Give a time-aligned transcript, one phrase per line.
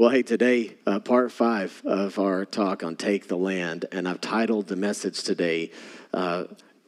[0.00, 4.22] Well, hey, today, uh, part five of our talk on Take the Land, and I've
[4.22, 5.72] titled the message today,
[6.14, 6.44] uh,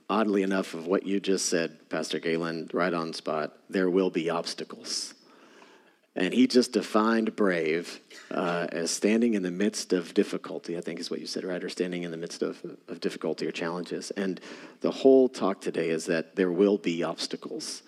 [0.09, 3.53] oddly enough, of what you just said, Pastor Galen, right on spot.
[3.69, 5.13] There will be obstacles.
[6.17, 10.99] And he just defined brave uh, as standing in the midst of difficulty, I think
[10.99, 11.63] is what you said, right?
[11.63, 14.11] Or standing in the midst of, of difficulty or challenges.
[14.13, 14.41] And
[14.81, 17.83] the whole talk today is that there will be obstacles.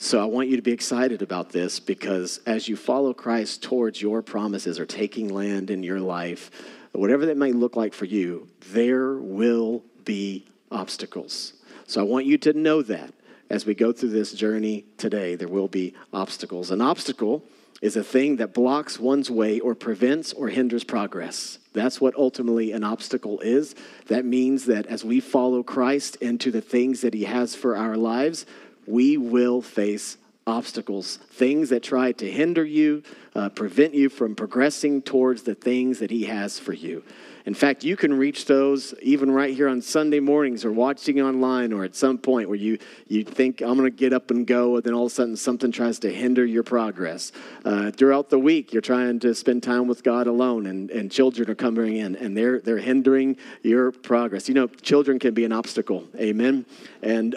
[0.00, 4.00] So I want you to be excited about this because as you follow Christ towards
[4.00, 6.52] your promises or taking land in your life,
[6.92, 11.54] whatever that may look like for you, there will be obstacles.
[11.88, 13.12] So I want you to know that
[13.50, 16.70] as we go through this journey today, there will be obstacles.
[16.70, 17.42] An obstacle
[17.82, 21.58] is a thing that blocks one's way or prevents or hinders progress.
[21.72, 23.74] That's what ultimately an obstacle is.
[24.06, 27.96] That means that as we follow Christ into the things that he has for our
[27.96, 28.46] lives,
[28.88, 30.16] we will face
[30.46, 33.02] obstacles, things that try to hinder you,
[33.34, 37.02] uh, prevent you from progressing towards the things that He has for you.
[37.48, 41.72] In fact, you can reach those even right here on Sunday mornings or watching online
[41.72, 44.76] or at some point where you, you think, I'm going to get up and go,
[44.76, 47.32] and then all of a sudden something tries to hinder your progress.
[47.64, 51.48] Uh, throughout the week, you're trying to spend time with God alone, and, and children
[51.48, 54.46] are coming in, and they're, they're hindering your progress.
[54.46, 56.66] You know, children can be an obstacle, amen?
[57.00, 57.34] And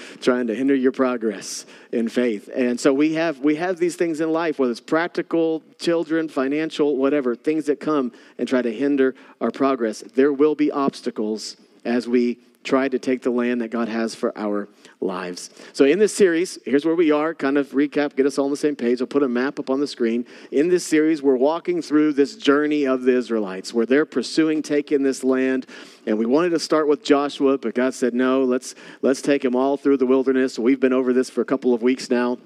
[0.22, 2.48] trying to hinder your progress in faith.
[2.54, 5.29] And so we have, we have these things in life, whether it's practical,
[5.78, 10.70] children, financial, whatever, things that come and try to hinder our progress, there will be
[10.70, 14.68] obstacles as we try to take the land that God has for our
[15.00, 15.50] lives.
[15.72, 18.50] So, in this series, here's where we are, kind of recap, get us all on
[18.50, 19.00] the same page.
[19.00, 20.26] I'll put a map up on the screen.
[20.50, 25.02] In this series, we're walking through this journey of the Israelites where they're pursuing taking
[25.02, 25.66] this land.
[26.06, 29.56] And we wanted to start with Joshua, but God said, no, let's, let's take them
[29.56, 30.58] all through the wilderness.
[30.58, 32.38] We've been over this for a couple of weeks now.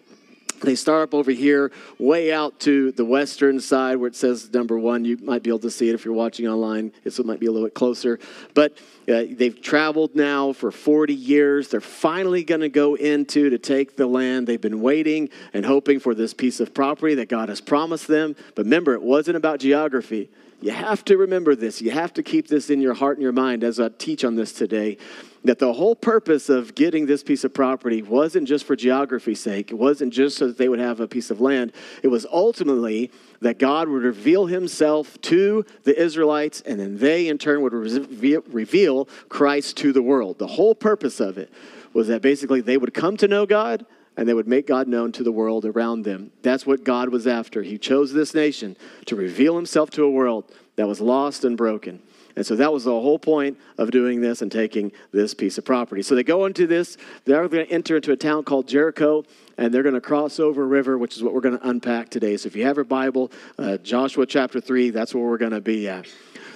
[0.62, 4.78] They start up over here, way out to the western side where it says number
[4.78, 5.04] one.
[5.04, 6.92] You might be able to see it if you're watching online.
[7.02, 8.18] This might be a little bit closer.
[8.54, 11.68] But uh, they've traveled now for 40 years.
[11.68, 14.46] They're finally going to go into to take the land.
[14.46, 18.36] They've been waiting and hoping for this piece of property that God has promised them.
[18.54, 20.30] But remember, it wasn't about geography.
[20.64, 21.82] You have to remember this.
[21.82, 24.34] You have to keep this in your heart and your mind as I teach on
[24.34, 24.96] this today
[25.44, 29.70] that the whole purpose of getting this piece of property wasn't just for geography's sake,
[29.70, 31.72] it wasn't just so that they would have a piece of land.
[32.02, 33.10] It was ultimately
[33.42, 39.04] that God would reveal himself to the Israelites, and then they in turn would reveal
[39.28, 40.38] Christ to the world.
[40.38, 41.52] The whole purpose of it
[41.92, 43.84] was that basically they would come to know God
[44.16, 46.30] and they would make God known to the world around them.
[46.42, 47.62] That's what God was after.
[47.62, 48.76] He chose this nation
[49.06, 50.44] to reveal himself to a world
[50.76, 52.00] that was lost and broken.
[52.36, 55.64] And so that was the whole point of doing this and taking this piece of
[55.64, 56.02] property.
[56.02, 59.24] So they go into this, they're going to enter into a town called Jericho,
[59.56, 62.10] and they're going to cross over a river, which is what we're going to unpack
[62.10, 62.36] today.
[62.36, 65.60] So if you have your Bible, uh, Joshua chapter 3, that's where we're going to
[65.60, 66.06] be at.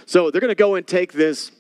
[0.06, 1.52] So they're going to go and take this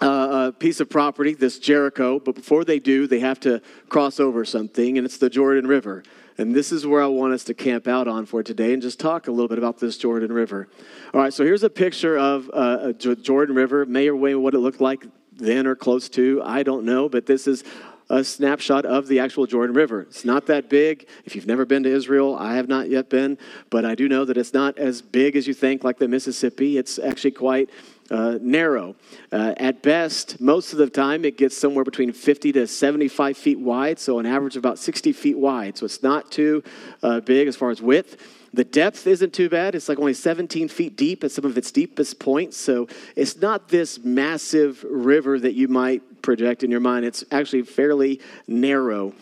[0.00, 4.44] uh, piece of property, this Jericho, but before they do, they have to cross over
[4.44, 6.02] something, and it's the Jordan River.
[6.38, 8.98] And this is where I want us to camp out on for today and just
[8.98, 10.68] talk a little bit about this Jordan River.
[11.12, 13.84] All right, so here's a picture of uh, Jordan River.
[13.84, 17.26] May or may what it looked like then or close to, I don't know, but
[17.26, 17.64] this is
[18.10, 20.02] a snapshot of the actual Jordan River.
[20.02, 21.06] It's not that big.
[21.24, 23.38] If you've never been to Israel, I have not yet been,
[23.70, 26.76] but I do know that it's not as big as you think, like the Mississippi.
[26.76, 27.70] It's actually quite
[28.10, 28.96] uh, narrow.
[29.32, 33.58] Uh, at best, most of the time, it gets somewhere between 50 to 75 feet
[33.58, 35.78] wide, so an average of about 60 feet wide.
[35.78, 36.62] So it's not too
[37.02, 38.16] uh, big as far as width.
[38.52, 39.74] The depth isn't too bad.
[39.74, 42.56] It's like only 17 feet deep at some of its deepest points.
[42.56, 47.04] So it's not this massive river that you might project in your mind.
[47.04, 49.12] It's actually fairly narrow.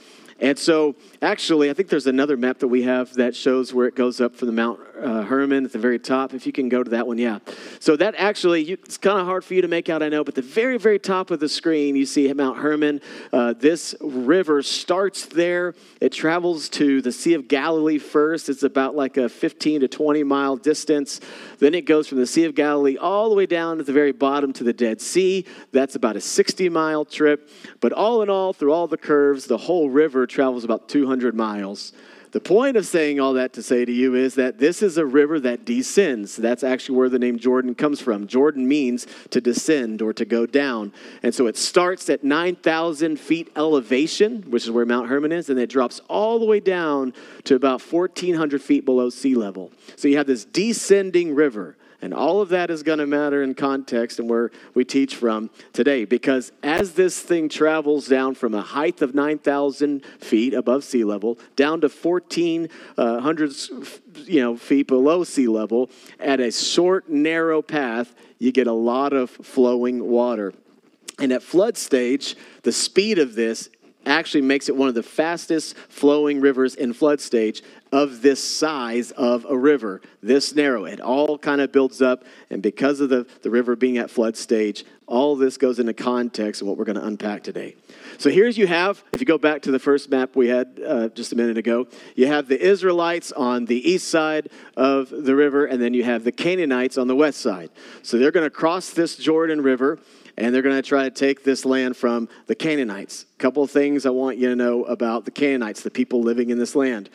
[0.41, 3.97] And so, actually, I think there's another map that we have that shows where it
[3.97, 6.35] goes up from the Mount uh, Hermon at the very top.
[6.35, 7.39] If you can go to that one, yeah.
[7.81, 10.25] So that actually, you, it's kind of hard for you to make out, I know,
[10.25, 13.01] but the very, very top of the screen, you see Mount Hermon.
[13.33, 15.75] Uh, this river starts there.
[16.01, 18.49] It travels to the Sea of Galilee first.
[18.49, 21.21] It's about like a 15 to 20 mile distance.
[21.59, 24.13] Then it goes from the Sea of Galilee all the way down to the very
[24.13, 25.45] bottom to the Dead Sea.
[25.73, 27.51] That's about a 60 mile trip.
[27.81, 31.93] But all in all, through all the curves, the whole river travels about 200 miles.
[32.31, 35.07] The point of saying all that to say to you is that this is a
[35.07, 36.37] river that descends.
[36.37, 38.27] That's actually where the name Jordan comes from.
[38.27, 40.93] Jordan means to descend or to go down.
[41.23, 45.59] And so it starts at 9,000 feet elevation, which is where Mount Hermon is, and
[45.59, 47.15] it drops all the way down
[47.45, 49.73] to about 1,400 feet below sea level.
[49.97, 51.77] So you have this descending river.
[52.01, 55.51] And all of that is going to matter in context and where we teach from
[55.73, 56.05] today.
[56.05, 61.39] Because as this thing travels down from a height of 9,000 feet above sea level
[61.57, 63.85] down to 1,400 uh,
[64.27, 65.91] you know, feet below sea level
[66.21, 70.55] at a short, narrow path, you get a lot of flowing water.
[71.19, 73.71] And at flood stage, the speed of this
[74.07, 77.63] actually makes it one of the fastest flowing rivers in flood stage
[77.93, 80.85] of this size of a river, this narrow.
[80.85, 84.37] It all kind of builds up, and because of the, the river being at flood
[84.37, 87.77] stage, all this goes into context of what we're going to unpack today.
[88.19, 91.09] So here's you have, if you go back to the first map we had uh,
[91.09, 95.65] just a minute ago, you have the Israelites on the east side of the river,
[95.67, 97.71] and then you have the Canaanites on the west side.
[98.03, 99.99] So they're going to cross this Jordan River
[100.39, 103.27] and they're going to try to take this land from the Canaanites.
[103.35, 106.51] A couple of things I want you to know about the Canaanites, the people living
[106.51, 107.11] in this land.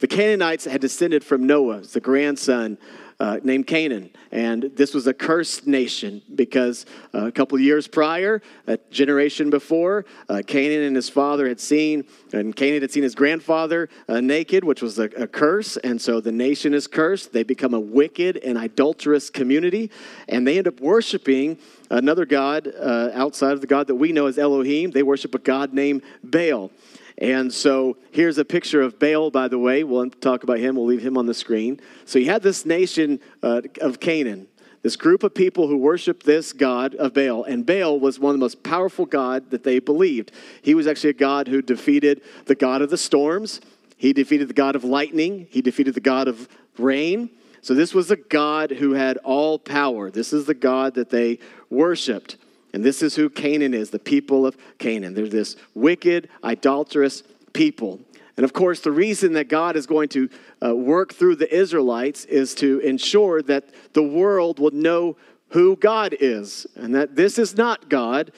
[0.00, 2.78] The Canaanites had descended from Noah, the grandson
[3.20, 4.10] uh, named Canaan.
[4.30, 10.04] And this was a cursed nation because uh, a couple years prior, a generation before,
[10.28, 14.62] uh, Canaan and his father had seen, and Canaan had seen his grandfather uh, naked,
[14.62, 15.76] which was a, a, curse.
[15.78, 17.32] And so the nation is cursed.
[17.32, 19.90] They become a wicked and idolatrous community,
[20.28, 21.58] and they end up worshiping
[21.90, 24.92] another God uh, outside of the God that we know as Elohim.
[24.92, 26.70] They worship a God named Baal.
[27.18, 29.82] And so here's a picture of Baal, by the way.
[29.82, 30.76] We'll talk about him.
[30.76, 31.80] We'll leave him on the screen.
[32.04, 34.46] So you had this nation uh, of Canaan,
[34.82, 37.42] this group of people who worshiped this god of Baal.
[37.42, 40.30] And Baal was one of the most powerful god that they believed.
[40.62, 43.60] He was actually a god who defeated the god of the storms.
[43.96, 45.48] He defeated the god of lightning.
[45.50, 46.48] He defeated the god of
[46.78, 47.30] rain.
[47.60, 50.10] So this was a God who had all power.
[50.10, 51.38] This is the God that they
[51.68, 52.37] worshiped.
[52.72, 55.14] And this is who Canaan is, the people of Canaan.
[55.14, 57.22] They're this wicked, idolatrous
[57.52, 58.00] people.
[58.36, 60.28] And of course, the reason that God is going to
[60.64, 65.16] uh, work through the Israelites is to ensure that the world will know
[65.50, 68.32] who God is and that this is not God,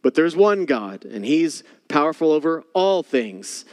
[0.00, 3.64] but there's one God, and He's powerful over all things.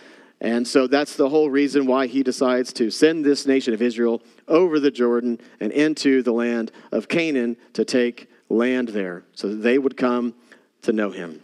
[0.42, 4.22] And so that's the whole reason why he decides to send this nation of Israel
[4.48, 9.58] over the Jordan and into the land of Canaan to take land there so that
[9.58, 10.34] they would come
[10.82, 11.42] to know him.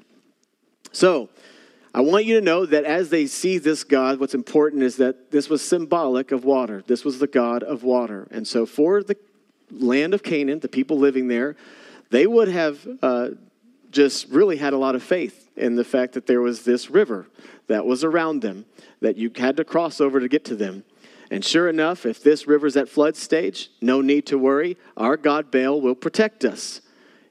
[0.92, 1.30] So,
[1.94, 5.32] I want you to know that as they see this God, what's important is that
[5.32, 6.84] this was symbolic of water.
[6.86, 8.28] This was the God of water.
[8.32, 9.16] And so, for the
[9.72, 11.56] land of Canaan, the people living there,
[12.10, 13.30] they would have uh,
[13.92, 17.28] just really had a lot of faith in the fact that there was this river
[17.68, 18.66] that was around them
[19.00, 20.84] that you had to cross over to get to them.
[21.32, 24.78] And sure enough, if this river's at flood stage, no need to worry.
[24.98, 26.82] Our God Baal will protect us.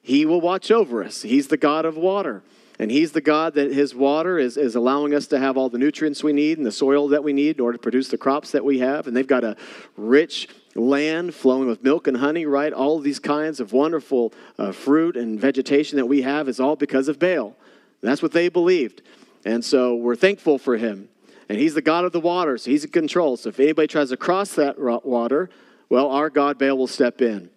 [0.05, 1.23] He will watch over us.
[1.23, 2.43] He's the God of water.
[2.79, 5.79] And He's the God that His water is, is allowing us to have all the
[5.79, 8.51] nutrients we need and the soil that we need in order to produce the crops
[8.51, 9.07] that we have.
[9.07, 9.57] And they've got a
[9.97, 12.71] rich land flowing with milk and honey, right?
[12.71, 17.09] All these kinds of wonderful uh, fruit and vegetation that we have is all because
[17.09, 17.57] of Baal.
[18.03, 19.01] That's what they believed.
[19.47, 21.09] And so we're thankful for Him.
[21.49, 23.39] And He's the God of the water, so He's in control.
[23.39, 25.49] So if anybody tries to cross that water,
[25.89, 27.49] well, our God Baal will step in.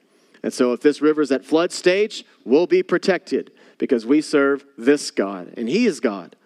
[0.48, 4.64] And so if this river is at flood stage, we'll be protected because we serve
[4.78, 6.38] this God, and He is God.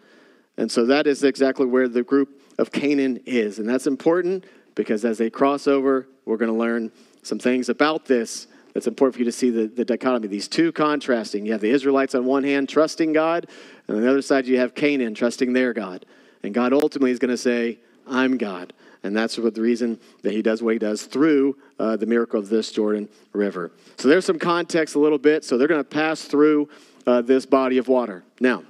[0.57, 3.59] And so that is exactly where the group of Canaan is.
[3.59, 8.05] And that's important because as they cross over, we're going to learn some things about
[8.05, 10.27] this that's important for you to see the, the dichotomy.
[10.27, 11.45] These two contrasting.
[11.45, 13.45] You have the Israelites on one hand trusting God,
[13.87, 16.07] and on the other side, you have Canaan trusting their God.
[16.41, 17.77] And God ultimately is going to say,
[18.07, 18.73] I'm God.
[19.03, 22.39] And that's what the reason that he does what he does through uh, the miracle
[22.39, 23.71] of this Jordan River.
[23.97, 25.43] So there's some context a little bit.
[25.43, 26.69] So they're going to pass through
[27.07, 28.23] uh, this body of water.
[28.39, 28.63] Now,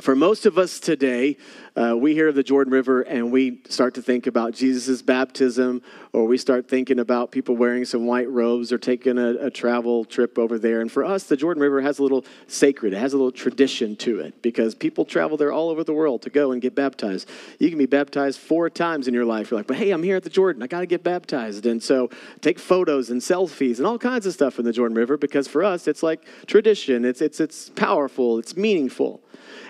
[0.00, 1.36] for most of us today,
[1.76, 5.82] uh, we hear of the Jordan River and we start to think about Jesus' baptism,
[6.12, 10.04] or we start thinking about people wearing some white robes or taking a, a, travel
[10.04, 10.80] trip over there.
[10.80, 13.96] And for us, the Jordan River has a little sacred, it has a little tradition
[13.96, 17.28] to it because people travel there all over the world to go and get baptized.
[17.58, 19.50] You can be baptized four times in your life.
[19.50, 21.66] You're like, but hey, I'm here at the Jordan, I got to get baptized.
[21.66, 22.10] And so
[22.40, 25.64] take photos and selfies and all kinds of stuff in the Jordan River because for
[25.64, 29.23] us, it's like tradition, it's, it's, it's powerful, it's meaningful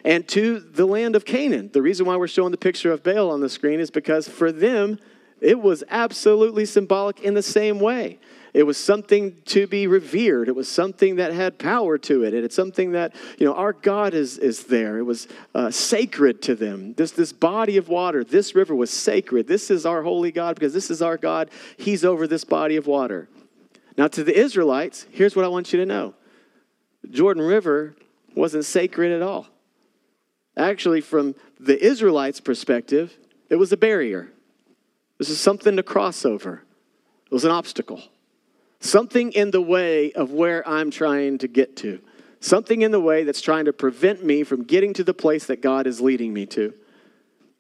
[0.04, 1.70] and to the land of Canaan.
[1.72, 4.52] The reason why we're showing the picture of Baal on the screen is because for
[4.52, 4.98] them,
[5.40, 8.18] it was absolutely symbolic in the same way.
[8.54, 10.48] It was something to be revered.
[10.48, 12.34] It was something that had power to it.
[12.34, 14.96] And it's something that, you know, our God is, is there.
[14.98, 15.26] It was
[15.56, 16.94] uh, sacred to them.
[16.94, 19.48] This, this body of water, this river was sacred.
[19.48, 21.50] This is our holy God because this is our God.
[21.76, 23.28] He's over this body of water.
[23.98, 26.14] Now, to the Israelites, here's what I want you to know
[27.10, 27.96] Jordan River
[28.36, 29.48] wasn't sacred at all.
[30.56, 33.16] Actually, from the Israelites' perspective,
[33.50, 34.30] it was a barrier.
[35.18, 36.62] This is something to cross over.
[37.26, 38.02] It was an obstacle,
[38.80, 42.00] something in the way of where I'm trying to get to,
[42.40, 45.61] something in the way that's trying to prevent me from getting to the place that
[45.61, 46.75] God is leading me to.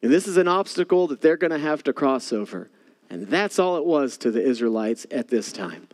[0.02, 2.68] And this is an obstacle that they're going to have to cross over.
[3.08, 5.88] And that's all it was to the Israelites at this time.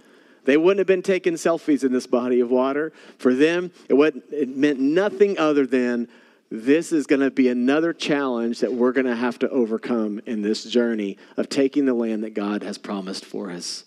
[0.45, 2.93] They wouldn't have been taking selfies in this body of water.
[3.19, 3.95] For them, it,
[4.33, 6.09] it meant nothing other than
[6.51, 10.43] this is going to be another challenge that we're going to have to overcome in
[10.43, 13.85] this journey of taking the land that God has promised for us.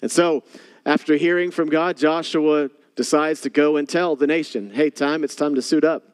[0.00, 0.44] And so,
[0.86, 5.34] after hearing from God, Joshua decides to go and tell the nation, hey, time, it's
[5.34, 6.04] time to suit up.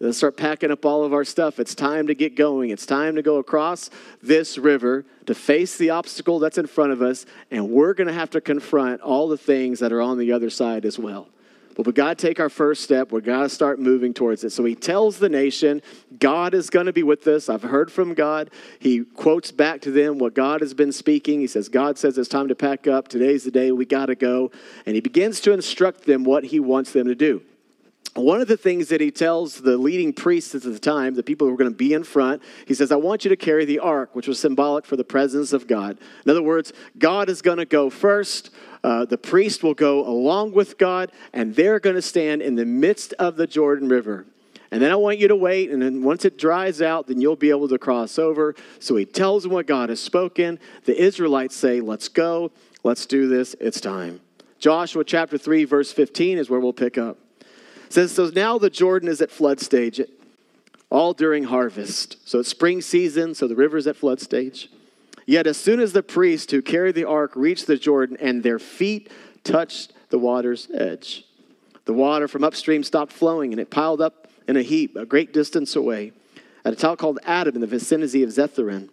[0.00, 1.60] Let's start packing up all of our stuff.
[1.60, 2.70] It's time to get going.
[2.70, 3.90] It's time to go across
[4.22, 8.14] this river to face the obstacle that's in front of us, and we're going to
[8.14, 11.28] have to confront all the things that are on the other side as well.
[11.76, 13.12] But we got to take our first step.
[13.12, 14.50] We got to start moving towards it.
[14.50, 15.82] So he tells the nation,
[16.18, 17.48] God is going to be with us.
[17.48, 18.50] I've heard from God.
[18.78, 21.40] He quotes back to them what God has been speaking.
[21.40, 23.08] He says, God says it's time to pack up.
[23.08, 24.50] Today's the day we got to go.
[24.84, 27.42] And he begins to instruct them what he wants them to do.
[28.14, 31.46] One of the things that he tells the leading priests at the time, the people
[31.46, 33.78] who were going to be in front, he says, I want you to carry the
[33.78, 35.96] ark, which was symbolic for the presence of God.
[36.24, 38.50] In other words, God is going to go first.
[38.82, 42.64] Uh, the priest will go along with God, and they're going to stand in the
[42.64, 44.26] midst of the Jordan River.
[44.70, 47.36] And then I want you to wait, and then once it dries out, then you'll
[47.36, 48.54] be able to cross over.
[48.78, 50.60] So he tells them what God has spoken.
[50.84, 52.52] The Israelites say, Let's go,
[52.84, 54.20] let's do this, it's time.
[54.60, 57.18] Joshua chapter 3, verse 15 is where we'll pick up.
[57.86, 60.00] It says, So now the Jordan is at flood stage,
[60.88, 62.16] all during harvest.
[62.24, 64.70] So it's spring season, so the river's at flood stage.
[65.26, 68.58] Yet as soon as the priests who carried the ark reached the Jordan and their
[68.58, 69.10] feet
[69.44, 71.24] touched the water's edge,
[71.84, 75.32] the water from upstream stopped flowing and it piled up in a heap a great
[75.32, 76.12] distance away
[76.64, 78.88] at a town called Adam in the vicinity of Zetharin.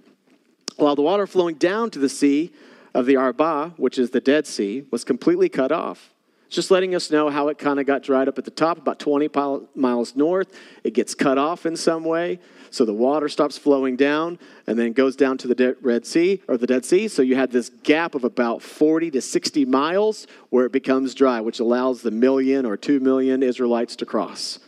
[0.77, 2.51] While the water flowing down to the sea
[2.93, 6.13] of the Arabah, which is the Dead Sea, was completely cut off.
[6.49, 8.99] Just letting us know how it kind of got dried up at the top, about
[8.99, 9.29] 20
[9.75, 10.57] miles north.
[10.83, 12.39] It gets cut off in some way.
[12.77, 16.57] So the water stops flowing down and then goes down to the Red Sea or
[16.57, 17.07] the Dead Sea.
[17.07, 21.41] So you had this gap of about 40 to 60 miles where it becomes dry,
[21.41, 24.59] which allows the million or two million Israelites to cross.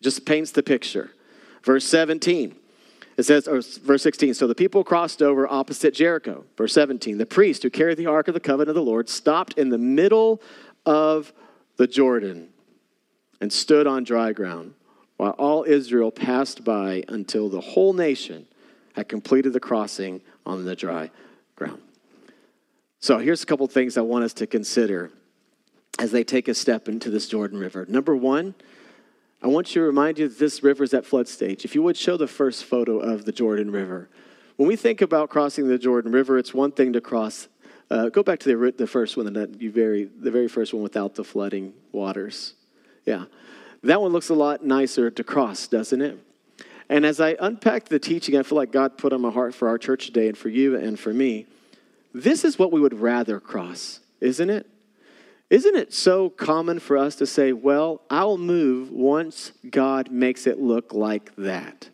[0.00, 1.10] Just paints the picture.
[1.62, 2.56] Verse 17.
[3.18, 6.46] It says, or verse 16, so the people crossed over opposite Jericho.
[6.56, 9.58] Verse 17, the priest who carried the ark of the covenant of the Lord stopped
[9.58, 10.40] in the middle
[10.86, 11.34] of
[11.76, 12.48] the Jordan
[13.38, 14.72] and stood on dry ground
[15.16, 18.46] while all Israel passed by until the whole nation
[18.94, 21.10] had completed the crossing on the dry
[21.56, 21.80] ground.
[23.00, 25.10] So here's a couple things I want us to consider
[25.98, 27.86] as they take a step into this Jordan River.
[27.88, 28.54] Number one,
[29.42, 31.64] I want you to remind you that this river is at flood stage.
[31.64, 34.08] If you would show the first photo of the Jordan River.
[34.56, 37.48] When we think about crossing the Jordan River, it's one thing to cross
[37.90, 41.14] uh, go back to the, the first one, you very, the very first one without
[41.14, 42.54] the flooding waters.
[43.04, 43.26] Yeah.
[43.84, 46.18] That one looks a lot nicer to cross, doesn't it?
[46.88, 49.68] And as I unpacked the teaching, I feel like God put on my heart for
[49.68, 51.46] our church today and for you and for me.
[52.14, 54.66] This is what we would rather cross, isn't it?
[55.50, 60.58] Isn't it so common for us to say, well, I'll move once God makes it
[60.58, 61.90] look like that?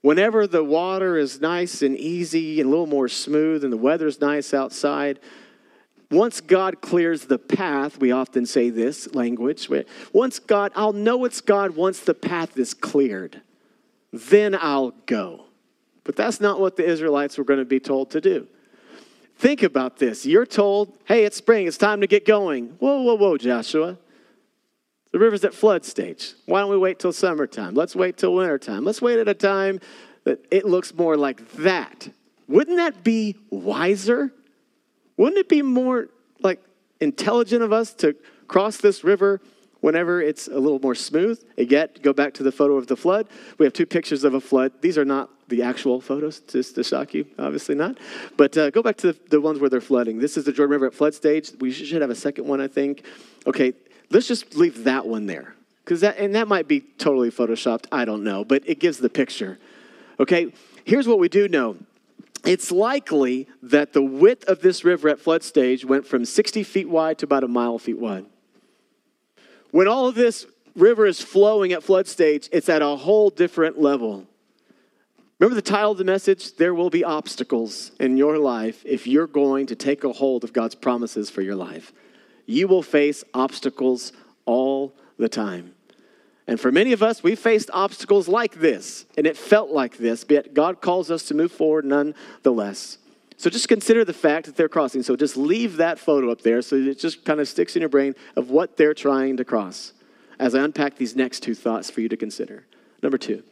[0.00, 4.22] Whenever the water is nice and easy and a little more smooth and the weather's
[4.22, 5.20] nice outside,
[6.10, 9.68] once God clears the path, we often say this language.
[10.12, 13.42] Once God, I'll know it's God once the path is cleared.
[14.12, 15.44] Then I'll go.
[16.02, 18.48] But that's not what the Israelites were going to be told to do.
[19.36, 20.26] Think about this.
[20.26, 22.70] You're told, hey, it's spring, it's time to get going.
[22.80, 23.96] Whoa, whoa, whoa, Joshua.
[25.12, 26.34] The river's at flood stage.
[26.46, 27.74] Why don't we wait till summertime?
[27.74, 28.84] Let's wait till wintertime.
[28.84, 29.80] Let's wait at a time
[30.24, 32.08] that it looks more like that.
[32.48, 34.32] Wouldn't that be wiser?
[35.20, 36.08] Wouldn't it be more
[36.40, 36.62] like
[36.98, 38.16] intelligent of us to
[38.48, 39.42] cross this river
[39.80, 41.38] whenever it's a little more smooth?
[41.58, 43.26] Again, go back to the photo of the flood.
[43.58, 44.72] We have two pictures of a flood.
[44.80, 47.98] These are not the actual photos, just to shock you, obviously not.
[48.38, 50.20] But uh, go back to the, the ones where they're flooding.
[50.20, 51.50] This is the Jordan River at flood stage.
[51.60, 53.04] We should have a second one, I think.
[53.46, 53.74] Okay,
[54.08, 55.54] let's just leave that one there.
[55.84, 59.10] Because that, and that might be totally photoshopped, I don't know, but it gives the
[59.10, 59.58] picture.
[60.18, 60.50] Okay,
[60.86, 61.76] here's what we do know
[62.44, 66.88] it's likely that the width of this river at flood stage went from 60 feet
[66.88, 68.26] wide to about a mile feet wide.
[69.70, 73.80] When all of this river is flowing at flood stage, it's at a whole different
[73.80, 74.26] level.
[75.38, 76.56] Remember the title of the message?
[76.56, 80.52] There will be obstacles in your life if you're going to take a hold of
[80.52, 81.92] God's promises for your life.
[82.46, 84.12] You will face obstacles
[84.44, 85.74] all the time.
[86.50, 90.24] And for many of us, we faced obstacles like this, and it felt like this,
[90.24, 92.98] but God calls us to move forward nonetheless.
[93.36, 95.04] So just consider the fact that they're crossing.
[95.04, 97.88] So just leave that photo up there so it just kind of sticks in your
[97.88, 99.92] brain of what they're trying to cross
[100.40, 102.66] as I unpack these next two thoughts for you to consider.
[103.00, 103.44] Number two.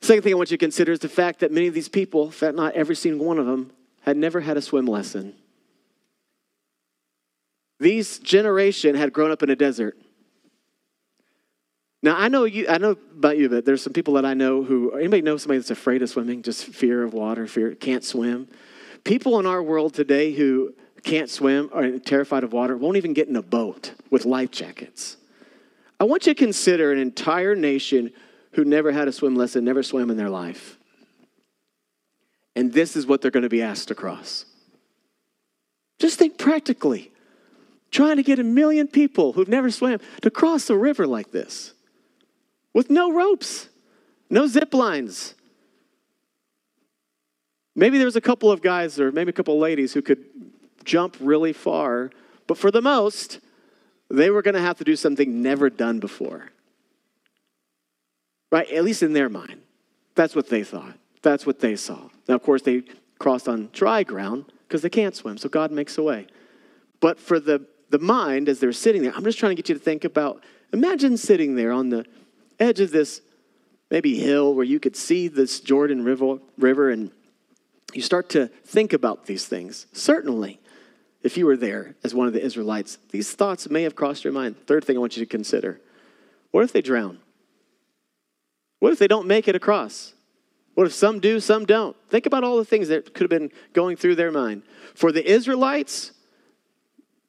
[0.00, 2.24] Second thing I want you to consider is the fact that many of these people,
[2.24, 5.34] in fact, not every single one of them, had never had a swim lesson.
[7.78, 9.98] These generation had grown up in a desert.
[12.06, 12.68] Now I know you.
[12.68, 14.92] I know about you, but there's some people that I know who.
[14.92, 16.40] Anybody know somebody that's afraid of swimming?
[16.40, 18.46] Just fear of water, fear can't swim.
[19.02, 20.72] People in our world today who
[21.02, 25.16] can't swim or terrified of water won't even get in a boat with life jackets.
[25.98, 28.12] I want you to consider an entire nation
[28.52, 30.78] who never had a swim lesson, never swam in their life.
[32.54, 34.46] And this is what they're going to be asked to cross.
[35.98, 37.10] Just think practically.
[37.90, 41.72] Trying to get a million people who've never swam to cross a river like this
[42.76, 43.70] with no ropes,
[44.28, 45.34] no zip lines.
[47.74, 50.22] Maybe there's a couple of guys or maybe a couple of ladies who could
[50.84, 52.10] jump really far,
[52.46, 53.40] but for the most,
[54.10, 56.50] they were going to have to do something never done before.
[58.52, 58.70] Right?
[58.70, 59.62] At least in their mind.
[60.14, 60.98] That's what they thought.
[61.22, 62.10] That's what they saw.
[62.28, 62.82] Now, of course, they
[63.18, 66.26] crossed on dry ground because they can't swim, so God makes a way.
[67.00, 69.76] But for the, the mind, as they're sitting there, I'm just trying to get you
[69.76, 72.04] to think about imagine sitting there on the
[72.58, 73.20] edge of this
[73.90, 77.10] maybe hill where you could see this Jordan River, river and
[77.94, 79.86] you start to think about these things.
[79.92, 80.60] Certainly,
[81.22, 84.32] if you were there as one of the Israelites, these thoughts may have crossed your
[84.32, 84.56] mind.
[84.66, 85.80] Third thing I want you to consider
[86.50, 87.18] what if they drown?
[88.78, 90.14] What if they don't make it across?
[90.74, 91.96] What if some do, some don't?
[92.08, 94.62] Think about all the things that could have been going through their mind.
[94.94, 96.12] For the Israelites,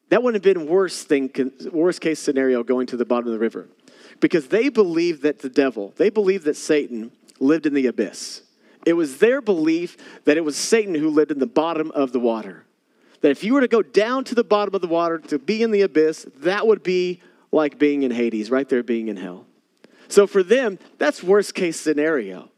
[0.09, 1.31] that wouldn't have been worse thing,
[1.71, 3.67] worst case scenario going to the bottom of the river
[4.19, 8.41] because they believed that the devil, they believed that Satan lived in the abyss.
[8.85, 12.19] It was their belief that it was Satan who lived in the bottom of the
[12.19, 12.65] water.
[13.21, 15.61] That if you were to go down to the bottom of the water to be
[15.61, 17.21] in the abyss, that would be
[17.51, 19.45] like being in Hades, right there being in hell.
[20.07, 22.49] So for them, that's worst case scenario.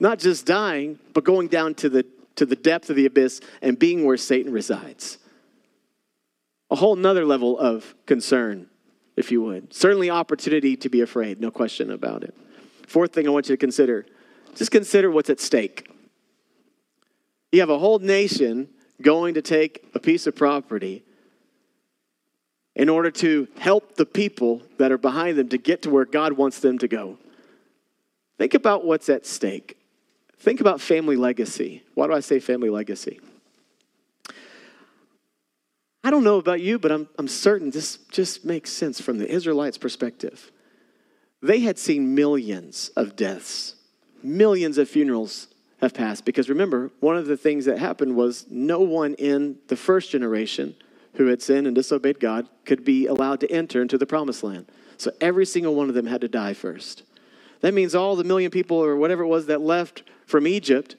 [0.00, 2.06] Not just dying, but going down to the
[2.36, 5.18] to the depth of the abyss and being where Satan resides.
[6.70, 8.68] A whole nother level of concern
[9.16, 9.72] if you would.
[9.72, 12.34] Certainly, opportunity to be afraid, no question about it.
[12.86, 14.06] Fourth thing I want you to consider
[14.54, 15.86] just consider what's at stake.
[17.52, 18.68] You have a whole nation
[19.02, 21.04] going to take a piece of property
[22.74, 26.34] in order to help the people that are behind them to get to where God
[26.34, 27.18] wants them to go.
[28.38, 29.78] Think about what's at stake.
[30.38, 31.82] Think about family legacy.
[31.94, 33.20] Why do I say family legacy?
[36.06, 39.28] I don't know about you, but I'm, I'm certain this just makes sense from the
[39.28, 40.52] Israelites' perspective.
[41.42, 43.74] They had seen millions of deaths,
[44.22, 45.48] millions of funerals
[45.80, 46.24] have passed.
[46.24, 50.76] Because remember, one of the things that happened was no one in the first generation
[51.14, 54.66] who had sinned and disobeyed God could be allowed to enter into the promised land.
[54.98, 57.02] So every single one of them had to die first.
[57.62, 60.94] That means all the million people or whatever it was that left from Egypt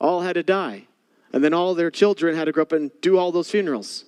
[0.00, 0.84] all had to die.
[1.32, 4.04] And then all their children had to grow up and do all those funerals.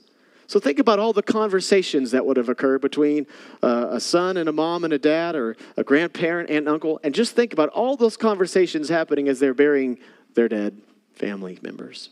[0.51, 3.29] So think about all the conversations that would have occurred between
[3.63, 7.15] uh, a son and a mom and a dad, or a grandparent and uncle, and
[7.15, 10.01] just think about all those conversations happening as they're burying
[10.35, 10.77] their dead
[11.15, 12.11] family members.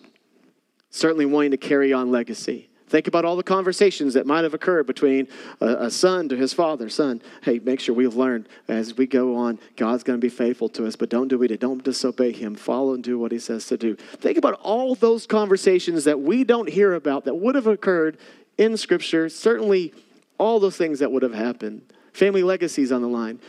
[0.91, 2.69] Certainly wanting to carry on legacy.
[2.89, 5.29] Think about all the conversations that might have occurred between
[5.61, 6.89] a, a, son to his father.
[6.89, 10.69] Son, hey, make sure we've learned as we go on, God's going to be faithful
[10.71, 11.61] to us, but don't do it.
[11.61, 12.55] Don't disobey him.
[12.55, 13.95] Follow and do what he says to do.
[13.95, 18.19] Think about all those conversations that we don't hear about that would have occurred
[18.57, 19.29] in Scripture.
[19.29, 19.93] Certainly,
[20.39, 21.83] all those things that would have happened.
[22.13, 23.41] Family legacies on the line.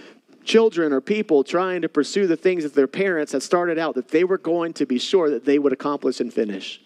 [0.44, 4.10] Children or people trying to pursue the things that their parents had started out that
[4.10, 6.82] they were going to be sure that they would accomplish and finish.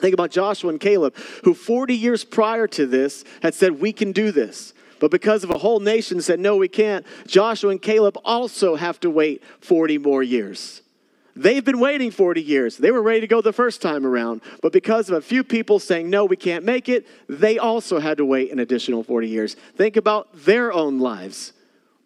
[0.00, 4.12] Think about Joshua and Caleb, who 40 years prior to this had said, We can
[4.12, 4.72] do this.
[4.98, 8.98] But because of a whole nation said, No, we can't, Joshua and Caleb also have
[9.00, 10.82] to wait 40 more years.
[11.36, 12.76] They've been waiting 40 years.
[12.76, 14.42] They were ready to go the first time around.
[14.62, 18.18] But because of a few people saying, No, we can't make it, they also had
[18.18, 19.54] to wait an additional 40 years.
[19.76, 21.52] Think about their own lives,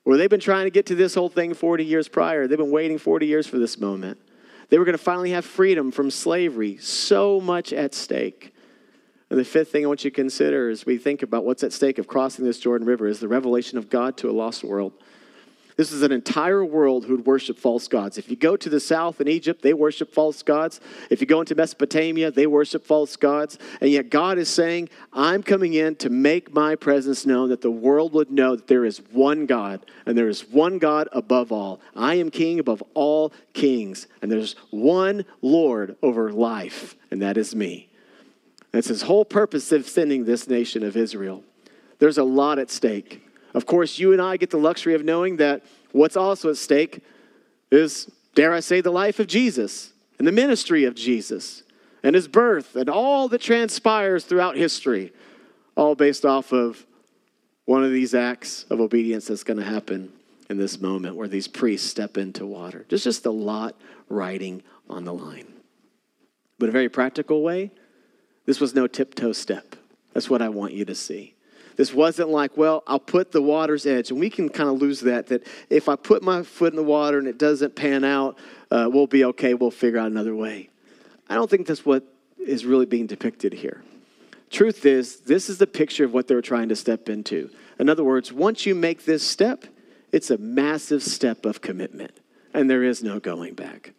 [0.02, 2.46] where they've been trying to get to this whole thing 40 years prior.
[2.46, 4.18] They've been waiting 40 years for this moment.
[4.68, 8.55] They were going to finally have freedom from slavery, so much at stake.
[9.31, 11.72] And the fifth thing I want you to consider as we think about what's at
[11.72, 14.92] stake of crossing this Jordan River is the revelation of God to a lost world.
[15.77, 18.17] This is an entire world who would worship false gods.
[18.17, 20.81] If you go to the south in Egypt, they worship false gods.
[21.11, 23.59] If you go into Mesopotamia, they worship false gods.
[23.81, 27.73] And yet God is saying, I'm coming in to make my presence known that the
[27.73, 31.81] world would know that there is one God and there is one God above all.
[31.97, 34.07] I am king above all kings.
[34.23, 37.89] And there's one Lord over life, and that is me.
[38.71, 41.43] That's his whole purpose of sending this nation of Israel.
[41.99, 43.24] There's a lot at stake.
[43.55, 45.62] Of course, you and I get the luxury of knowing that
[45.93, 47.03] what's also at stake
[47.71, 51.62] is, dare I say, the life of Jesus and the ministry of Jesus
[52.03, 55.12] and his birth and all that transpires throughout history,
[55.77, 56.85] all based off of
[57.64, 60.12] one of these acts of obedience that's going to happen
[60.51, 62.85] in this moment where these priests step into water.
[62.88, 63.75] There's just a lot
[64.09, 65.47] riding on the line.
[66.59, 67.71] But a very practical way,
[68.45, 69.77] this was no tiptoe step.
[70.12, 71.34] That's what I want you to see.
[71.77, 74.11] This wasn't like, well, I'll put the water's edge.
[74.11, 76.83] And we can kind of lose that, that if I put my foot in the
[76.83, 78.39] water and it doesn't pan out,
[78.71, 79.55] uh, we'll be okay.
[79.55, 80.71] We'll figure out another way.
[81.29, 82.05] I don't think that's what
[82.39, 83.83] is really being depicted here.
[84.51, 87.51] Truth is, this is the picture of what they're trying to step into.
[87.79, 89.65] In other words, once you make this step,
[90.13, 92.13] it's a massive step of commitment,
[92.53, 93.95] and there is no going back.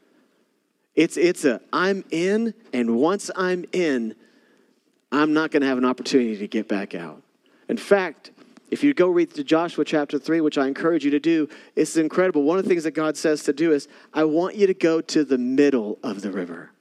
[0.96, 4.16] It's, it's a, I'm in, and once I'm in,
[5.12, 7.22] I'm not going to have an opportunity to get back out.
[7.70, 8.32] In fact,
[8.72, 11.98] if you go read to Joshua chapter 3, which I encourage you to do, it's
[11.98, 12.44] incredible.
[12.44, 15.02] One of the things that God says to do is, I want you to go
[15.02, 16.72] to the middle of the river.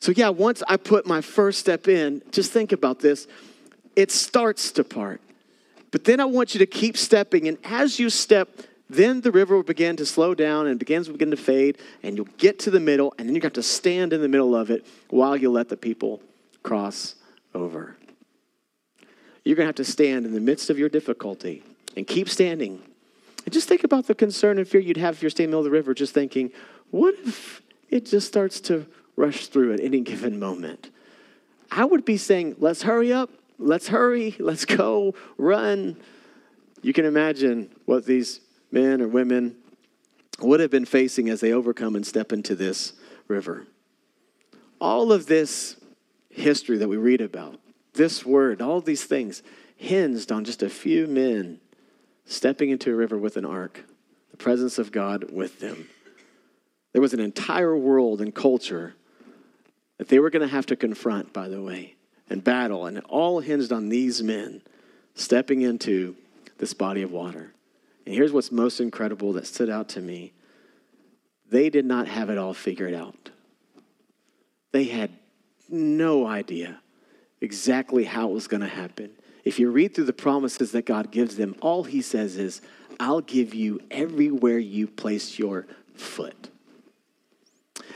[0.00, 3.26] So, yeah, once I put my first step in, just think about this.
[3.94, 5.20] It starts to part.
[5.90, 7.48] But then I want you to keep stepping.
[7.48, 11.12] And as you step, then the river will begin to slow down and begins to
[11.12, 11.78] begin to fade.
[12.02, 13.14] And you'll get to the middle.
[13.18, 15.76] And then you have to stand in the middle of it while you let the
[15.76, 16.20] people
[16.62, 17.14] cross
[17.54, 17.95] over
[19.46, 21.62] you're going to have to stand in the midst of your difficulty
[21.96, 22.82] and keep standing.
[23.44, 25.56] And just think about the concern and fear you'd have if you're standing in the
[25.56, 26.50] middle of the river, just thinking,
[26.90, 30.90] what if it just starts to rush through at any given moment?
[31.70, 35.96] I would be saying, let's hurry up, let's hurry, let's go, run.
[36.82, 38.40] You can imagine what these
[38.72, 39.54] men or women
[40.40, 42.94] would have been facing as they overcome and step into this
[43.28, 43.64] river.
[44.80, 45.76] All of this
[46.30, 47.60] history that we read about
[47.96, 49.42] this word, all these things,
[49.76, 51.60] hinged on just a few men
[52.24, 53.84] stepping into a river with an ark,
[54.30, 55.88] the presence of God with them.
[56.92, 58.94] There was an entire world and culture
[59.98, 61.94] that they were going to have to confront, by the way,
[62.28, 64.62] and battle, and it all hinged on these men
[65.14, 66.16] stepping into
[66.58, 67.52] this body of water.
[68.04, 70.32] And here's what's most incredible that stood out to me
[71.48, 73.30] they did not have it all figured out.
[74.72, 75.10] They had
[75.68, 76.80] no idea
[77.40, 79.10] exactly how it was going to happen.
[79.44, 82.60] If you read through the promises that God gives them, all he says is,
[82.98, 86.50] I'll give you everywhere you place your foot.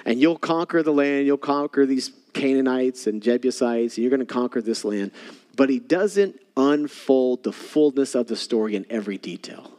[0.05, 4.33] And you'll conquer the land, you'll conquer these Canaanites and Jebusites, and you're going to
[4.33, 5.11] conquer this land.
[5.57, 9.73] But he doesn't unfold the fullness of the story in every detail.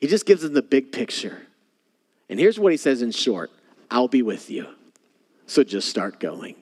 [0.00, 1.46] He just gives them the big picture.
[2.28, 3.50] And here's what he says in short
[3.90, 4.66] I'll be with you.
[5.46, 6.56] So just start going.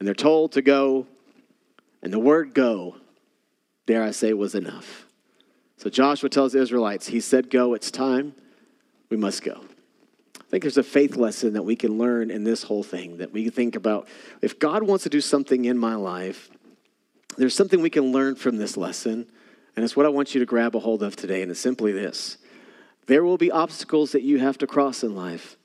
[0.00, 1.06] And they're told to go,
[2.02, 2.96] and the word go,
[3.86, 5.06] dare I say, was enough.
[5.76, 8.34] So Joshua tells the Israelites, He said, Go, it's time,
[9.08, 9.62] we must go.
[10.36, 13.32] I think there's a faith lesson that we can learn in this whole thing that
[13.32, 14.08] we think about.
[14.42, 16.50] If God wants to do something in my life,
[17.36, 19.26] there's something we can learn from this lesson,
[19.76, 21.92] and it's what I want you to grab a hold of today, and it's simply
[21.92, 22.38] this
[23.06, 25.56] there will be obstacles that you have to cross in life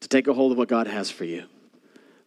[0.00, 1.44] to take a hold of what God has for you.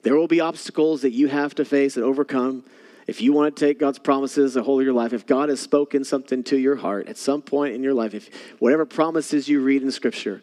[0.03, 2.63] There will be obstacles that you have to face and overcome.
[3.07, 5.59] If you want to take God's promises a hold of your life, if God has
[5.59, 9.61] spoken something to your heart at some point in your life, if whatever promises you
[9.61, 10.41] read in Scripture,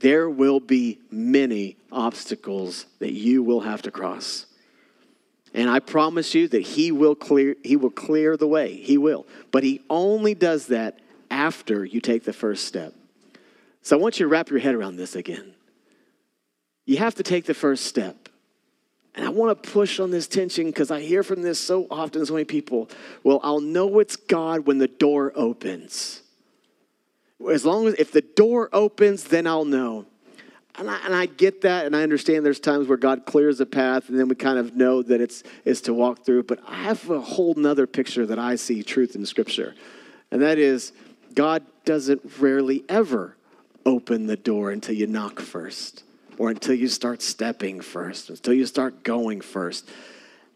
[0.00, 4.46] there will be many obstacles that you will have to cross.
[5.52, 8.74] And I promise you that he will clear he will clear the way.
[8.74, 9.26] He will.
[9.50, 12.94] But he only does that after you take the first step.
[13.82, 15.54] So I want you to wrap your head around this again.
[16.86, 18.19] You have to take the first step.
[19.14, 22.24] And I want to push on this tension because I hear from this so often,
[22.24, 22.88] so many people.
[23.24, 26.22] Well, I'll know it's God when the door opens.
[27.50, 30.06] As long as, if the door opens, then I'll know.
[30.76, 33.66] And I, and I get that, and I understand there's times where God clears a
[33.66, 36.44] path, and then we kind of know that it's, it's to walk through.
[36.44, 39.74] But I have a whole nother picture that I see truth in Scripture.
[40.30, 40.92] And that is,
[41.34, 43.36] God doesn't rarely ever
[43.84, 46.04] open the door until you knock first
[46.40, 49.86] or until you start stepping first, until you start going first.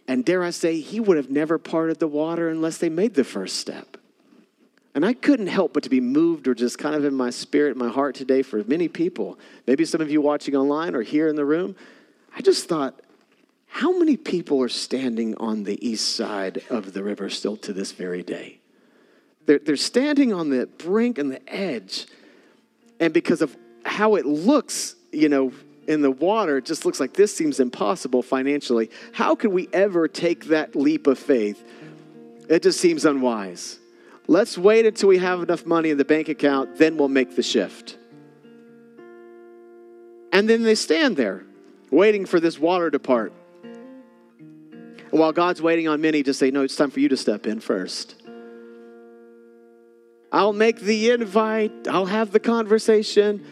[0.09, 3.23] And dare I say, he would have never parted the water unless they made the
[3.23, 3.99] first step.
[4.95, 7.77] And I couldn't help but to be moved or just kind of in my spirit,
[7.77, 9.39] my heart today for many people.
[9.67, 11.77] Maybe some of you watching online or here in the room.
[12.35, 12.99] I just thought,
[13.67, 17.93] how many people are standing on the east side of the river still to this
[17.93, 18.59] very day?
[19.45, 22.07] They're, they're standing on the brink and the edge.
[22.99, 25.53] And because of how it looks, you know,
[25.89, 28.91] in the water, it just looks like this seems impossible financially.
[29.13, 31.63] How could we ever take that leap of faith?
[32.49, 33.79] It just seems unwise.
[34.27, 37.43] Let's wait until we have enough money in the bank account, then we'll make the
[37.43, 37.99] shift.
[40.33, 41.45] And then they stand there,
[41.91, 43.33] waiting for this water to part.
[45.11, 47.61] While God's waiting on many to say, No, it's time for you to step in
[47.61, 48.17] first.
[50.33, 53.47] I'll make the invite, I'll have the conversation.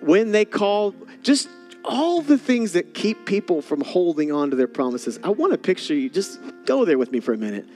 [0.00, 1.48] When they call, just
[1.84, 5.18] all the things that keep people from holding on to their promises.
[5.24, 7.66] I want to picture you, just go there with me for a minute.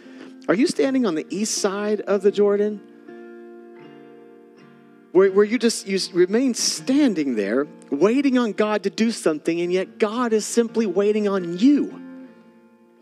[0.48, 2.80] Are you standing on the east side of the Jordan?
[5.12, 9.72] Where, where you just you remain standing there, waiting on God to do something, and
[9.72, 11.90] yet God is simply waiting on you.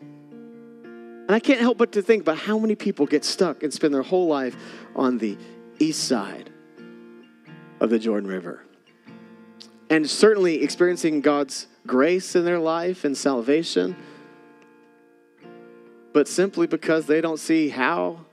[0.03, 3.95] And I can't help but to think about how many people get stuck and spend
[3.95, 4.57] their whole life
[4.97, 5.39] on the
[5.79, 6.51] east side
[7.79, 8.65] of the Jordan River.
[9.91, 13.97] And certainly experiencing God's grace in their life and salvation
[16.13, 18.25] but simply because they don't see how,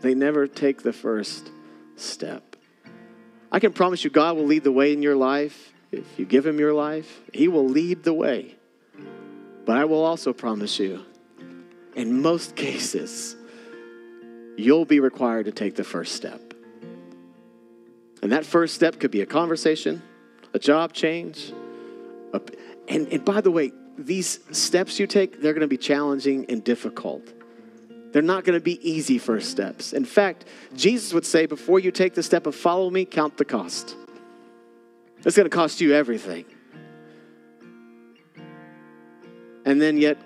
[0.00, 1.50] they never take the first
[1.96, 2.56] step.
[3.52, 5.72] I can promise you, God will lead the way in your life.
[5.92, 8.54] If you give Him your life, He will lead the way.
[9.66, 11.04] But I will also promise you,
[11.94, 13.36] in most cases,
[14.56, 16.54] you'll be required to take the first step.
[18.22, 20.02] And that first step could be a conversation,
[20.52, 21.52] a job change.
[22.32, 22.40] A,
[22.88, 26.64] and, and by the way, these steps you take, they're going to be challenging and
[26.64, 27.32] difficult.
[28.12, 29.92] They're not going to be easy first steps.
[29.92, 33.44] In fact, Jesus would say, before you take the step of follow me, count the
[33.44, 33.94] cost.
[35.24, 36.44] It's going to cost you everything.
[39.64, 40.18] And then, yet,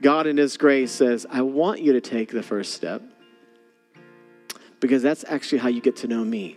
[0.00, 3.02] God in His grace says, I want you to take the first step
[4.80, 6.56] because that's actually how you get to know me.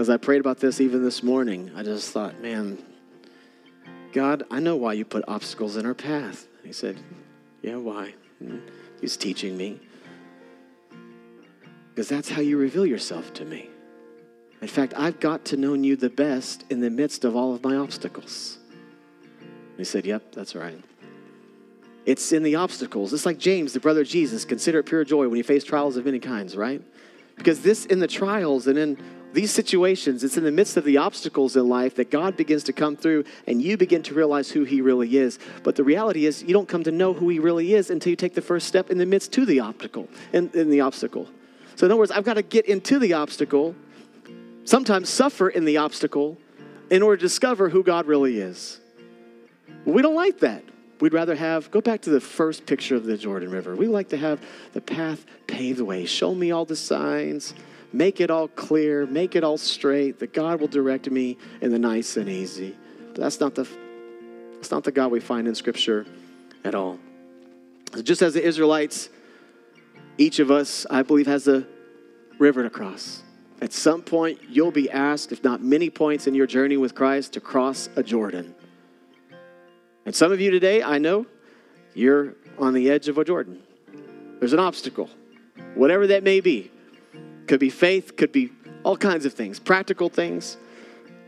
[0.00, 2.82] As I prayed about this even this morning, I just thought, man,
[4.14, 6.46] God, I know why you put obstacles in our path.
[6.64, 6.98] he said,
[7.60, 8.14] Yeah, why?
[8.40, 8.62] And
[9.02, 9.78] he's teaching me.
[11.90, 13.68] Because that's how you reveal yourself to me.
[14.62, 17.62] In fact, I've got to know you the best in the midst of all of
[17.62, 18.56] my obstacles.
[19.76, 20.82] he said, Yep, that's right.
[22.06, 23.12] It's in the obstacles.
[23.12, 25.98] It's like James, the brother of Jesus, consider it pure joy when you face trials
[25.98, 26.80] of many kinds, right?
[27.40, 28.98] Because this in the trials and in
[29.32, 32.74] these situations, it's in the midst of the obstacles in life that God begins to
[32.74, 35.38] come through and you begin to realize who He really is.
[35.62, 38.16] But the reality is, you don't come to know who He really is until you
[38.16, 40.06] take the first step in the midst to the obstacle.
[40.34, 41.30] In, in the obstacle.
[41.76, 43.74] So, in other words, I've got to get into the obstacle,
[44.64, 46.36] sometimes suffer in the obstacle,
[46.90, 48.80] in order to discover who God really is.
[49.86, 50.62] We don't like that.
[51.00, 53.74] We'd rather have, go back to the first picture of the Jordan River.
[53.74, 54.40] We like to have
[54.72, 56.04] the path paved the way.
[56.04, 57.54] Show me all the signs
[57.92, 61.78] make it all clear, make it all straight, that God will direct me in the
[61.78, 62.76] nice and easy.
[63.14, 63.68] But that's not the
[64.54, 66.06] that's not the God we find in Scripture
[66.64, 66.98] at all.
[68.02, 69.08] Just as the Israelites,
[70.18, 71.66] each of us, I believe, has a
[72.38, 73.22] river to cross.
[73.62, 77.32] At some point, you'll be asked, if not many points in your journey with Christ,
[77.34, 78.54] to cross a Jordan.
[80.06, 81.26] And some of you today, I know,
[81.94, 83.62] you're on the edge of a Jordan.
[84.38, 85.10] There's an obstacle,
[85.74, 86.70] whatever that may be.
[87.46, 90.56] Could be faith, could be all kinds of things practical things,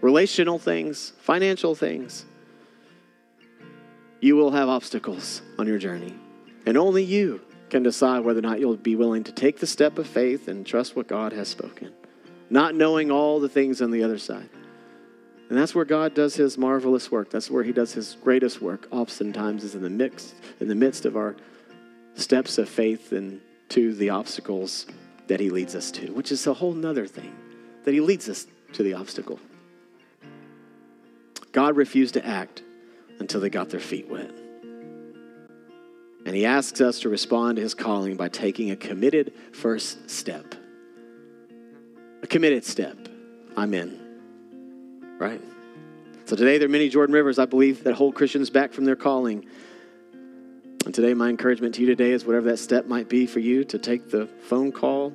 [0.00, 2.24] relational things, financial things.
[4.20, 6.14] You will have obstacles on your journey.
[6.64, 9.98] And only you can decide whether or not you'll be willing to take the step
[9.98, 11.92] of faith and trust what God has spoken,
[12.50, 14.48] not knowing all the things on the other side.
[15.52, 17.28] And that's where God does his marvelous work.
[17.28, 18.88] That's where he does his greatest work.
[18.90, 21.36] Oftentimes is in the mix, in the midst of our
[22.14, 23.38] steps of faith and
[23.68, 24.86] to the obstacles
[25.26, 27.36] that he leads us to, which is a whole nother thing,
[27.84, 29.38] that he leads us to the obstacle.
[31.52, 32.62] God refused to act
[33.18, 34.30] until they got their feet wet.
[36.24, 40.54] And he asks us to respond to his calling by taking a committed first step.
[42.22, 42.96] A committed step.
[43.54, 44.01] I'm in.
[45.22, 45.40] Right?
[46.24, 48.96] So today there are many Jordan Rivers, I believe, that hold Christians back from their
[48.96, 49.46] calling.
[50.84, 53.62] And today, my encouragement to you today is whatever that step might be for you
[53.66, 55.12] to take the phone call,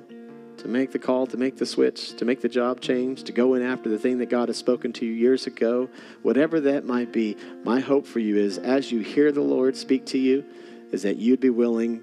[0.56, 3.52] to make the call, to make the switch, to make the job change, to go
[3.52, 5.90] in after the thing that God has spoken to you years ago,
[6.22, 10.06] whatever that might be, my hope for you is as you hear the Lord speak
[10.06, 10.42] to you,
[10.90, 12.02] is that you'd be willing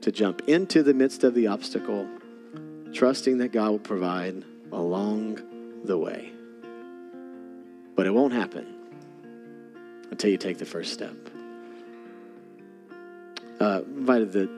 [0.00, 2.08] to jump into the midst of the obstacle,
[2.94, 6.32] trusting that God will provide along the way.
[7.96, 8.66] But it won't happen
[10.10, 11.16] until you take the first step.
[13.58, 14.50] Uh, invited the,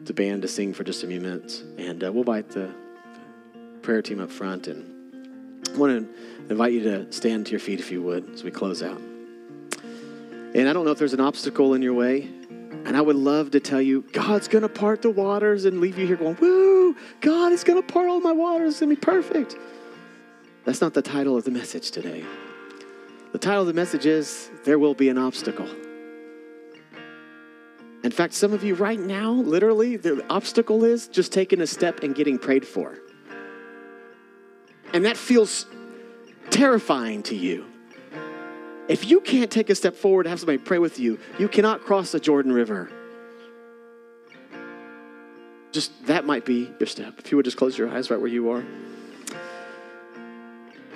[0.00, 2.74] the band to sing for just a few minutes, and uh, we'll invite the
[3.82, 4.66] prayer team up front.
[4.66, 5.24] And
[5.72, 8.50] I want to invite you to stand to your feet if you would as we
[8.50, 9.00] close out.
[10.54, 12.28] And I don't know if there's an obstacle in your way.
[12.84, 15.96] And I would love to tell you, God's going to part the waters and leave
[15.98, 18.78] you here going, woo, God is going to part all my waters.
[18.80, 19.56] To be perfect.
[20.64, 22.24] That's not the title of the message today.
[23.34, 25.68] The title of the message is There Will Be an Obstacle.
[28.04, 32.04] In fact, some of you right now, literally, the obstacle is just taking a step
[32.04, 32.96] and getting prayed for.
[34.92, 35.66] And that feels
[36.50, 37.66] terrifying to you.
[38.86, 41.80] If you can't take a step forward and have somebody pray with you, you cannot
[41.80, 42.88] cross the Jordan River.
[45.72, 47.18] Just that might be your step.
[47.18, 48.64] If you would just close your eyes right where you are.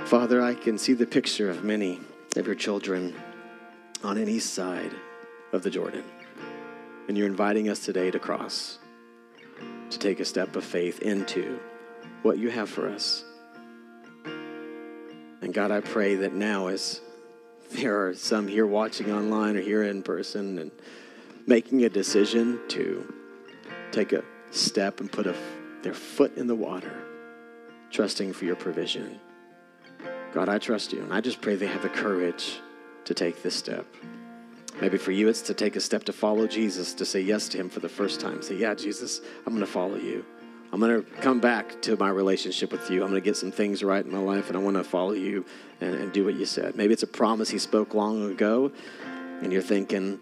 [0.05, 1.99] Father, I can see the picture of many
[2.37, 3.15] of your children
[4.05, 4.93] on any side
[5.53, 6.05] of the Jordan.
[7.09, 8.79] And you're inviting us today to cross,
[9.91, 11.59] to take a step of faith into
[12.23, 13.25] what you have for us.
[15.41, 17.01] And God, I pray that now, as
[17.71, 20.71] there are some here watching online or here in person and
[21.47, 23.15] making a decision to
[23.91, 25.35] take a step and put a,
[25.83, 26.93] their foot in the water,
[27.91, 29.19] trusting for your provision.
[30.33, 32.61] God, I trust you, and I just pray they have the courage
[33.05, 33.87] to take this step.
[34.81, 37.59] Maybe for you, it's to take a step to follow Jesus, to say yes to
[37.59, 38.43] Him for the first time.
[38.43, 40.25] Say, Yeah, Jesus, I'm going to follow you.
[40.73, 43.03] I'm going to come back to my relationship with you.
[43.03, 45.13] I'm going to get some things right in my life, and I want to follow
[45.13, 45.47] you
[45.81, 46.77] and, and do what you said.
[46.77, 48.71] Maybe it's a promise He spoke long ago,
[49.43, 50.21] and you're thinking,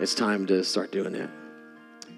[0.00, 1.28] it's time to start doing it.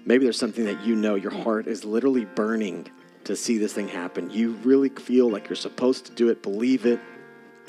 [0.05, 2.87] Maybe there's something that you know your heart is literally burning
[3.27, 4.29] to see this thing happen.
[4.29, 6.99] You really feel like you're supposed to do it, believe it.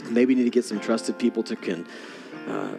[0.08, 1.86] Maybe you need to get some trusted people to can.
[2.46, 2.76] Uh,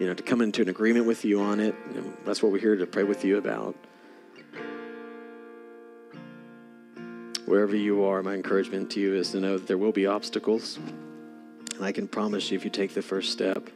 [0.00, 1.76] you know, to come into an agreement with you on it.
[2.24, 3.76] That's what we're here to pray with you about.
[7.44, 10.78] Wherever you are, my encouragement to you is to know that there will be obstacles.
[11.76, 13.68] And I can promise you, if you take the first step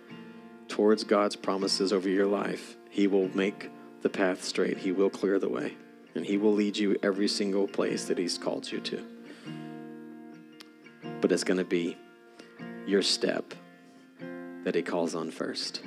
[0.67, 3.71] towards God's promises over your life, He will make
[4.03, 4.79] the path straight.
[4.79, 5.77] He will clear the way.
[6.17, 9.07] And He will lead you every single place that He's called you to.
[11.21, 11.97] But it's going to be
[12.87, 13.55] your step
[14.65, 15.83] that He calls on first.